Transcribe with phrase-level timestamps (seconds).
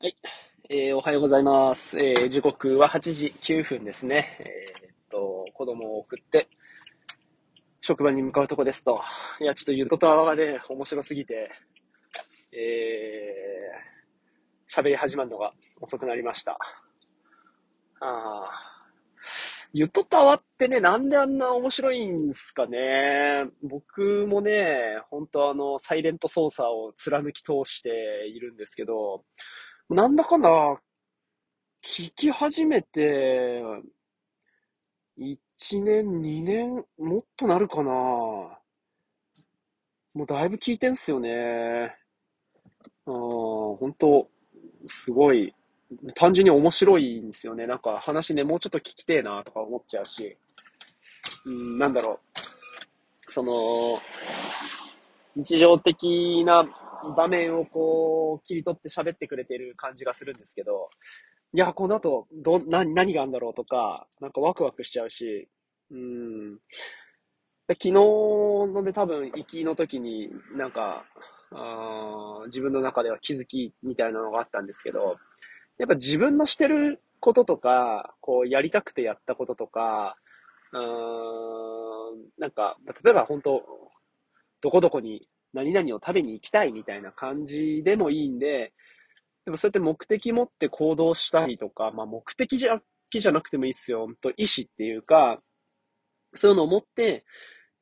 [0.00, 0.16] はい。
[0.68, 1.96] えー、おはようございます。
[1.98, 4.36] えー、時刻は8時9分ですね。
[4.40, 6.48] えー、っと、子供を送って、
[7.80, 9.00] 職場に向かうとこですと。
[9.40, 11.48] いや、ちょっとゆとたわがね、面白すぎて、
[12.52, 16.52] えー、喋り始まるのが遅くなりました。
[16.52, 16.56] あ
[18.00, 18.74] あ
[19.76, 23.46] ゆとたわってね、なんであんな面白いんすかね。
[23.62, 29.24] 僕もね、本当あの、サイレント操作を貫き通しているんですけど、
[29.90, 30.48] なんだかんだ、
[31.82, 33.62] 聞き始めて、
[35.18, 37.92] 1年、2年、もっとなるかな。
[40.14, 41.94] もうだいぶ聞いてんすよね。
[43.06, 44.26] あ本当
[44.86, 45.54] すごい、
[46.14, 47.66] 単純に面白いんですよね。
[47.66, 50.36] なんか話ね、もうちょっと聞きてえなとか思っちゃうし。
[51.44, 52.20] うん、なんだろ
[53.28, 53.32] う。
[53.32, 54.00] その、
[55.36, 56.64] 日常的な
[57.12, 60.90] 場面をこう、切り取って喋ってくれてる感じがするんですけど、
[61.52, 65.48] いや、この後、ど、何、何があるんだろうとか、なんかワクワクしちゃうし、
[65.90, 66.58] うん。
[67.68, 71.04] 昨日ので多分、行きの時になんか、
[71.52, 75.16] あ自分の中では気づきみたいなのがあったんですけど、
[75.78, 80.16] やっぱ自分のしてることとか、こう、やりたくてやったこととか、
[80.72, 80.80] うん、
[82.38, 83.62] なんか、例えば本当、
[84.60, 88.72] どこどこに何々を食べに行きたいみたいな感じでもいいんで、
[89.44, 94.00] でもそうやって目的持って行動したりとか、まあ目的じゃ、気じゃなくてもいいっすよ。
[94.00, 95.40] 本当意思っていうか、
[96.34, 97.24] そういうのを持って、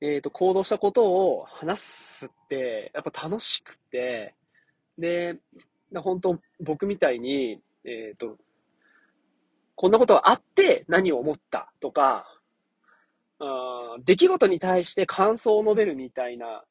[0.00, 4.34] えっ、ー、と、行動したことを話すって、やっぱ楽しくて、
[4.98, 5.38] で、
[5.94, 8.36] 本当僕みたいに、えっ、ー、と、
[9.74, 12.26] こんなことがあって何を思ったとか、
[13.38, 16.64] あ出来事に対して感想を述べるみたいな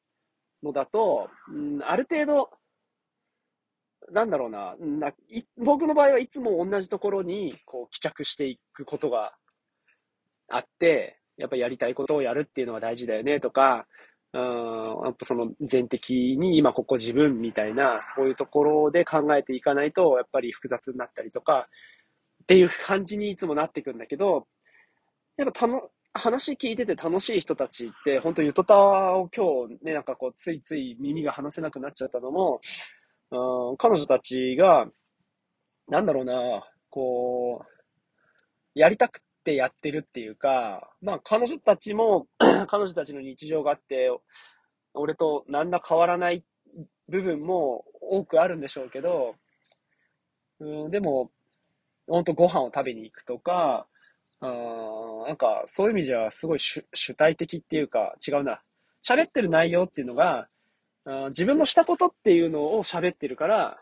[0.62, 2.50] のだと、うん、ある程度、
[4.10, 5.12] なんだろうな、な
[5.56, 9.34] 僕の場合はいつも同じところにこう帰着していくことが
[10.48, 13.86] あって、やっぱりやりたいことをやるっていうのが大事だよねとか、
[14.34, 14.40] うん、
[15.04, 21.68] やっぱその全的に今ここ自分みたいな、そういうところで考えていかないと、やっぱり複雑になったりとか、
[22.42, 24.46] っていう感じにいつもなっていくんだけど、
[25.36, 32.60] やっぱたの、話聞いてて楽しい人たちって、本当ゆとたを今日ね、なんかこう、ついつい耳が離せなくなっちゃったのも、
[33.30, 34.86] うん、彼女たちが、
[35.88, 36.34] なんだろうな、
[36.90, 42.26] こう、やりたくてやってるっていうか、まあ彼女たちも
[42.68, 44.10] 彼女たちの日常があって、
[44.94, 46.44] 俺と何ら変わらない
[47.08, 49.34] 部分も多くあるんでしょうけど、
[50.60, 51.30] うん、でも、
[52.06, 53.86] 本当ご飯を食べに行くとか、
[54.42, 58.60] あなんか、そういう意味じゃ、すごい主主体的っていうか、違うな。
[59.06, 60.48] 喋ってる内容っていうのが、
[61.04, 63.78] あ自分のしたことっていうのを喋ってるから、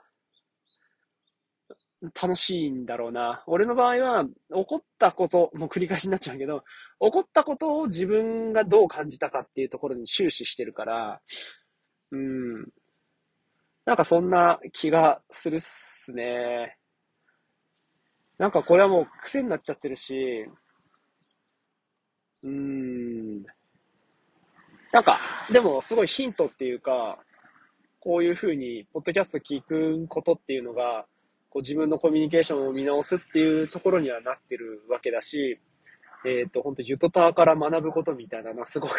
[2.21, 3.43] 楽しいんだろうな。
[3.47, 4.31] 俺の場合は、起
[4.67, 6.61] こったこと、もう繰り返しになっちゃうけど、
[7.01, 11.21] 起こったことを自分がどう感じたかっていうところに終始してるから、
[12.13, 12.67] うん。
[13.85, 16.79] なんかそんな気がするっすね。
[18.41, 20.49] なんかこれはもう癖になっちゃってるし、
[22.43, 23.43] うーん。
[24.93, 25.21] なんか、
[25.53, 27.19] でもすごいヒントっていうか、
[28.01, 31.05] こういうふうに、ポッドキャスト聞くことっていうのが、
[31.51, 35.61] こう自分のコミュニケーションを見直すっていうところにはなってるわけだし、
[36.25, 38.97] えっ、ー、と、本当ユトターから学ぶことみたいなのはすごく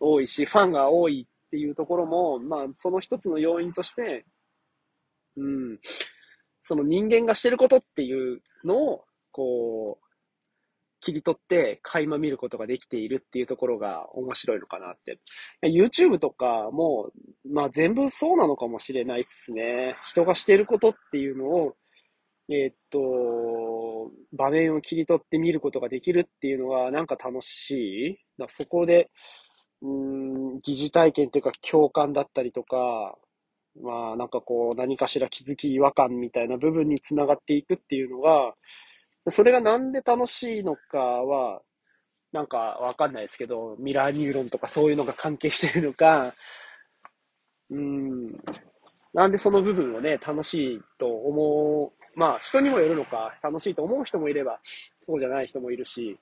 [0.00, 4.24] 多いし、ファンが多いっていうところも、まあ、その一つの要因として、
[5.36, 5.78] うん、
[6.68, 10.04] その人間がしてることっていうのを、こう、
[11.00, 15.18] 切り取って垣間見ることができているっていうところが面白いのかなって。
[15.62, 17.10] YouTube とかも、
[17.50, 19.96] まあ全部そうなのかもしれないっすね。
[20.06, 21.76] 人がしてることっていうのを、
[22.50, 28.18] えー、っと、場面を切り取って見ることができるっていうのはなんか楽しい？
[28.36, 29.08] だそこで、
[29.80, 33.16] うん、疑似体験っていうか共感だったりとか、
[33.80, 38.54] まあなんかこう何かしら気づき違和感みたいな部分につながっていくっていうのが、
[39.30, 41.60] それがなんで楽しいのかは、
[42.32, 46.34] なんかわかんないですけど、ミラーニューロンとかそういうのが関係してるのか、
[47.70, 48.32] うん、
[49.14, 54.58] なんでその部分をね、楽しいと思う、まあ人にもよるのか、楽しいと思う人もいれば、
[54.98, 56.18] そうじゃない人もいるし、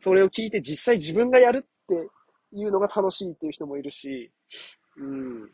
[0.00, 2.08] それを聞いて実際自分がやるって
[2.52, 4.30] いうのが楽しいっていう人もいるし、
[4.96, 5.50] うん、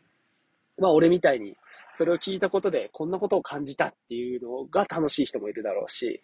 [0.77, 1.55] まあ俺みたいに、
[1.93, 6.21] それを聞いたことでこんなことを感じたっていうのが楽しい人もいるだろうし、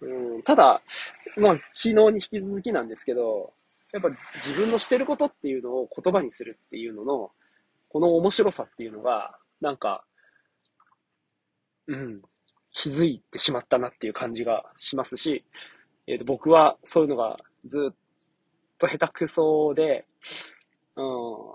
[0.00, 0.82] うん、ただ、
[1.36, 3.52] まあ昨日に引き続きなんですけど、
[3.92, 7.30] やっぱ自分のしてることっていうのを言葉にするっていうのの、
[7.88, 10.04] この面白さっていうのが、なんか、
[11.86, 12.22] うん、
[12.72, 15.44] 気づいてしまったなっていう感じがしますし、
[16.06, 17.36] えっ、ー、と、僕はそういうのが
[17.66, 17.94] ずっ
[18.78, 20.06] と下手くそで、
[20.96, 21.49] うん、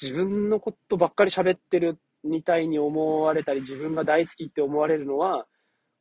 [0.00, 5.46] 自分のことばっかり喋ってるみたいに思われたり、自分が大好きって思われるのは、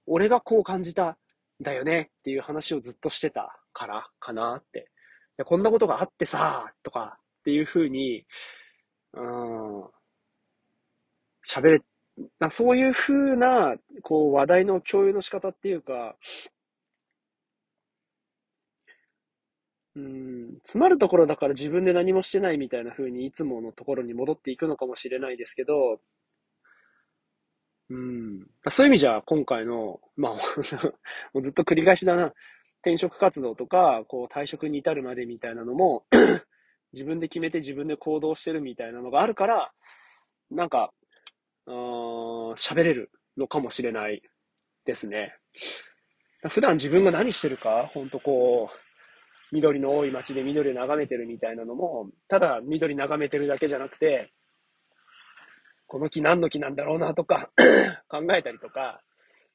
[0.06, 1.16] 俺がこう感じたん
[1.62, 4.90] だよねっていう話をずっとしてたからかなって。
[5.46, 8.26] こんなことがあってさ、とかっていうふうに、
[9.14, 9.84] うん、
[11.44, 11.82] 喋れ、
[12.50, 16.16] そういうふうな、こう話題の共有の仕方っていうか、
[19.96, 26.00] うん、詰まるところだから自分で何もしてないみたいな風にいつものところに戻っていくのかもしれないですけど、
[27.90, 30.34] うん、そういう意味じゃ今回の、まあ、
[31.34, 32.34] もうずっと繰り返しだな、
[32.82, 36.06] 転職活動とか、こう退職に至るまでみたいなのも
[36.92, 39.72] 自分で決めて自分で行動してるみたいなのがあるから、
[40.50, 40.92] なんか、
[41.66, 44.22] 喋れるのかもしれない
[44.86, 45.38] ですね。
[46.50, 48.83] 普段自分が何してるか、ほんとこう、
[49.54, 54.34] 緑の多い街で緑を眺めてるみたいなのも、ただ緑眺めてるだけじゃなくて、
[55.86, 57.52] この木何の木なんだろうなとか
[58.10, 59.04] 考えたりとか、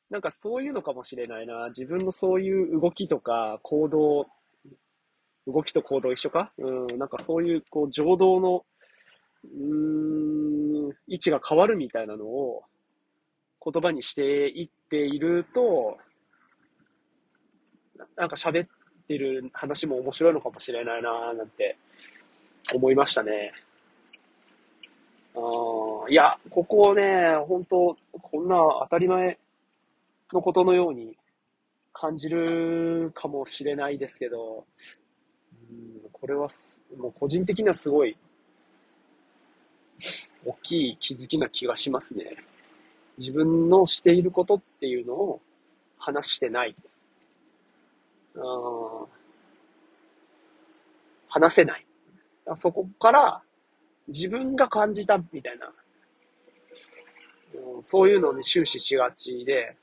[0.08, 1.66] なんかそういうのかもしれないな。
[1.68, 4.26] 自分のそういう動きとか行動、
[5.48, 6.52] 動きと行動一緒か？
[6.58, 8.64] うん、なんかそういうこう情動の、
[9.44, 12.62] うん、位置が変わるみたいなのを
[13.64, 15.98] 言葉にしていっていると、
[18.16, 18.68] なんか喋っ
[19.08, 21.78] ってる話も面白いのかもしれないななんて
[22.74, 23.52] 思いましたね。
[25.34, 29.38] あいや、ここね、本当こんな当たり前
[30.32, 31.16] のことのように
[31.94, 34.66] 感じるかもしれないですけど、
[35.70, 36.48] うん、これは
[36.98, 38.16] もう個人的にはすごい
[40.44, 42.36] 大きい気づきな気がしますね。
[43.16, 45.40] 自分のしていることっていうのを
[45.98, 46.74] 話してない。
[51.28, 51.86] 話せない。
[52.56, 53.42] そこから
[54.08, 55.72] 自分が感じたみたいな、
[57.76, 59.76] うん、そういうのに終始しがちで、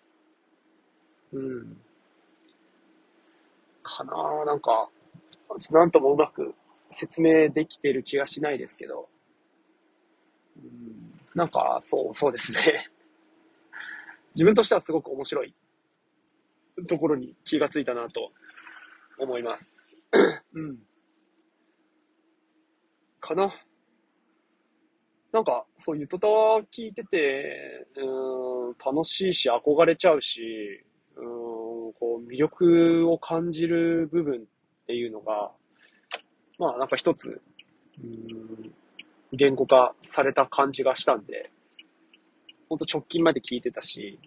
[1.31, 1.77] うん。
[3.83, 4.89] かなぁ、なんか、
[5.71, 6.55] なんともうまく
[6.89, 9.07] 説明できてる気がしないですけど、
[10.57, 12.89] うん、なんか、そう、そうですね。
[14.33, 15.53] 自分としてはすごく面白い
[16.87, 18.31] ところに気がついたなと
[19.19, 20.05] 思います。
[20.53, 20.77] うん。
[23.19, 23.53] かな。
[25.31, 30.83] なんか、そう、ゆとたわ聞いてて、うん、楽しいし、憧れちゃうし、
[31.17, 31.25] うん、
[31.93, 34.45] こう、魅力を感じる部分っ
[34.87, 35.51] ていうのが、
[36.57, 37.41] まあ、なんか一つ、
[38.01, 38.71] うん、
[39.33, 41.51] 言語化された感じがしたんで、
[42.69, 44.17] ほんと直近まで聞いてたし、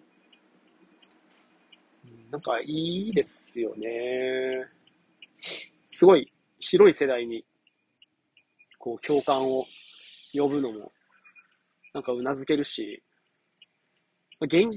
[2.31, 4.67] なんかいいですよね。
[5.99, 7.43] すごい広い世代に、
[8.77, 9.65] こう共感を
[10.33, 10.93] 呼ぶのも、
[11.93, 13.03] なんか頷けるし、
[14.39, 14.69] 元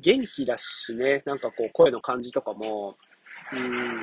[0.00, 2.96] 元気だしね、なんかこう声の感じとかも、
[3.52, 4.00] うん、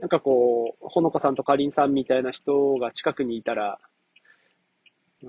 [0.00, 3.78] なんかこう、ほのかさんとかりんさんみたいな人が近くにいたら、
[5.22, 5.28] う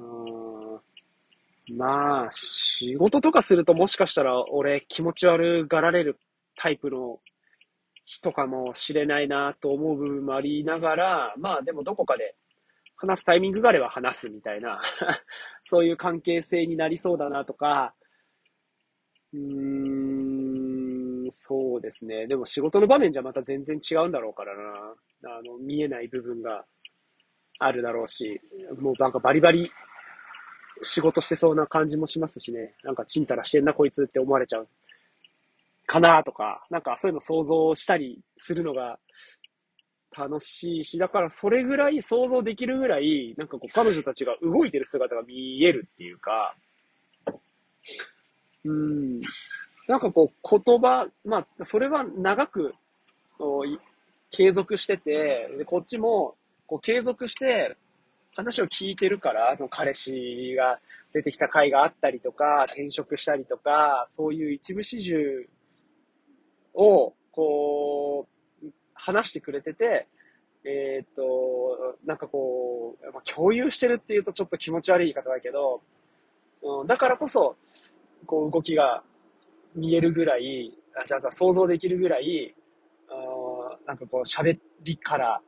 [1.71, 6.18] ん、まあ、仕事とかするともしかしたら俺気持ち悪がられる
[6.56, 7.19] タイプの
[8.06, 12.35] 人かもしれないなと思う部分もありながら、まあでもどこかで
[12.97, 14.81] 話すタイミングがあれば話すみたいな
[15.66, 17.94] そういう関係性になりそうだなとか、
[19.33, 22.28] うーん、そうですね。
[22.28, 24.95] でも仕事の場面じゃまた全然違うんだろうからな。
[25.38, 26.66] あの、見えない部分が
[27.59, 28.42] あるだろうし、
[28.80, 29.71] もうなんかバリバリ
[30.81, 32.76] 仕事してそうな感じもしますしね。
[32.83, 34.68] なんかチンタラしてんなこいつって思われちゃう
[35.85, 38.97] かなとか、なんかそういうの想像したりするのが
[40.18, 46.56] 楽しいし、だからそれぐらい想像できるぐらい、なんかこう彼女たちが動いてる姿が見えるっていうか、
[48.63, 49.19] うん、
[49.87, 52.73] なんかこう言葉、まあそれは長く
[54.31, 57.75] 継続してて、でこっちもこう継続して
[58.35, 60.80] 話を聞いてるから、その彼氏が
[61.13, 65.47] 出てきた回があったりとか、転職したりとか、そういう一部始終
[66.75, 68.27] を、こ
[68.63, 70.07] う、話してくれてて、
[70.63, 75.81] えっ、と、なんかこう、まあ、共有してるっていうとちょっと気持ち悪い言い方だけど、
[76.63, 77.55] うん、だからこそ、
[78.25, 79.03] こう動きが
[79.75, 82.55] 見えるぐらい、あじゃあさ、想像できるぐらい、
[83.09, 85.41] あなんかこう喋りから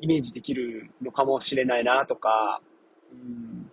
[0.00, 2.60] イメージできるのかもしれないなとか、
[3.12, 3.70] うん、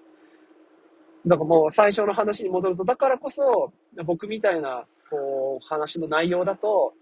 [1.27, 3.73] だかもう最初の話に戻ると、だからこそ、
[4.05, 6.94] 僕みたいな、こう、話の内容だと、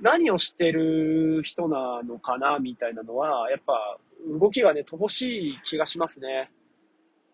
[0.00, 6.50] 何をしてる人なのかな、みたいなのは、やっぱ、動きがね、乏しい気がしますね。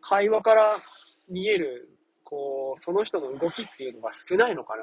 [0.00, 0.82] 会話から
[1.28, 1.88] 見える、
[2.24, 4.82] こう、その人の動きっていうのが少ないのかな。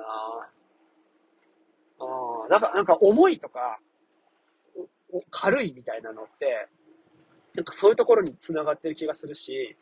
[2.00, 3.80] ああ、だからなんか重いとか、
[5.30, 6.68] 軽いみたいなのって、
[7.54, 9.76] なんかそういうところに繋がってる気がするし、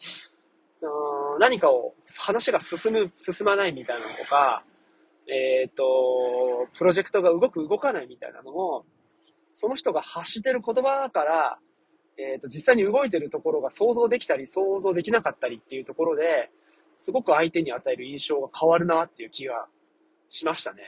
[1.40, 4.64] 何かを、話が進む、進まないみたいなのとか、
[5.30, 8.86] えっ、ー、と、プロジェクトが動く、動かないみたいなのも、
[9.54, 11.60] その人が発してる言葉から、
[12.18, 16.50] えっ、ー、と、実際に動いてるところが想像できたり、想像できなかったりっていうところで、
[17.00, 19.68] すごく相手に与える印象が変わるなっていう気が
[20.28, 20.82] しましたね。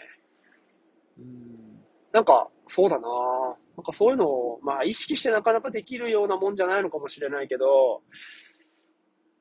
[1.19, 1.79] うん。
[2.12, 3.07] なんか、そうだな
[3.77, 8.01] なんかそういうのを、まあ意識してなかなかできるようなもんじゃないのかもしれないけど、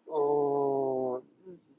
[0.06, 0.14] うん、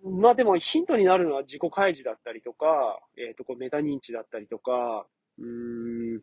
[0.04, 5.06] まあでもヒントになるのは自己開示だったりとか、えっ、ー、と、こうメタ認知だったりとか、
[5.38, 6.22] うん、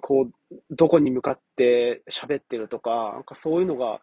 [0.00, 4.00] こう、どこに向かって喋ってるとか、なんかそういうのが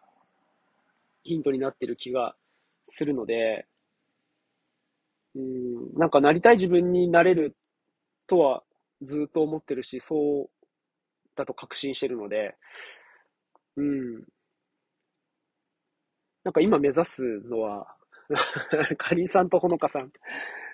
[1.24, 2.36] ヒントになってる気が
[2.86, 3.66] するので、
[5.34, 7.56] うん、なんかなりたい自分になれる
[8.26, 8.62] とは
[9.02, 10.50] ずっと思ってるし、そう
[11.34, 12.56] だと確信してるので、
[13.76, 14.24] うん。
[16.46, 17.96] なんか今目指すのは
[18.96, 20.12] かりんさんとほのかさん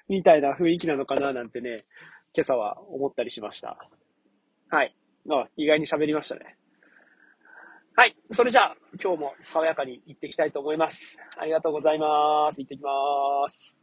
[0.07, 1.79] みたいな雰囲気なのかななんてね、
[2.35, 3.79] 今朝は思ったりしました。
[4.69, 4.95] はい。
[5.31, 6.59] あ、意外に喋りましたね。
[7.97, 8.15] はい。
[8.33, 11.19] それじゃあ、今日も爽やかに行っていきたいと思います。
[11.39, 12.61] ありがとうございます。
[12.61, 13.82] 行ってきます。